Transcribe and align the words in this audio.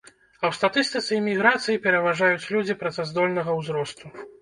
А 0.05 0.43
ў 0.47 0.53
статыстыцы 0.59 1.19
эміграцыі 1.21 1.83
пераважаюць 1.85 2.49
людзі 2.57 2.79
працаздольнага 2.83 3.51
ўзросту. 3.63 4.17